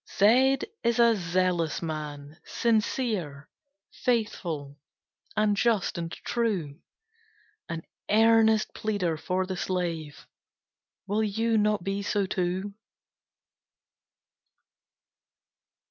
Z 0.17 0.57
Z 0.61 0.67
is 0.83 0.97
a 0.97 1.15
Zealous 1.15 1.83
man, 1.83 2.39
sincere, 2.43 3.47
Faithful, 3.93 4.79
and 5.37 5.55
just, 5.55 5.95
and 5.95 6.11
true; 6.11 6.79
An 7.69 7.83
earnest 8.09 8.73
pleader 8.73 9.15
for 9.15 9.45
the 9.45 9.55
slave 9.57 10.25
Will 11.05 11.23
you 11.23 11.55
not 11.55 11.83
be 11.83 12.01
so 12.01 12.25
too? 12.25 12.73